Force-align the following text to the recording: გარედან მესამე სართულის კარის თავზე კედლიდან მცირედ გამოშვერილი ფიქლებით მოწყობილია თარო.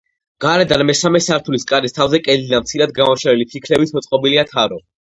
გარედან 0.45 0.81
მესამე 0.89 1.21
სართულის 1.25 1.67
კარის 1.73 1.95
თავზე 1.99 2.23
კედლიდან 2.31 2.67
მცირედ 2.67 2.99
გამოშვერილი 2.99 3.51
ფიქლებით 3.55 3.97
მოწყობილია 4.01 4.53
თარო. 4.55 4.87